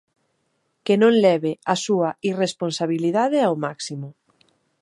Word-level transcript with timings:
Que 0.85 0.95
non 1.01 1.13
leve 1.25 1.51
a 1.73 1.75
súa 1.85 2.09
irresponsabilidade 2.29 3.37
ao 3.41 3.55
máximo. 3.65 4.09